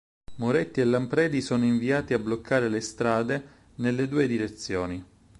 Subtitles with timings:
[0.37, 3.39] Moretti e Lampredi sono inviati a bloccare la strada
[3.75, 5.05] nelle due direzioni.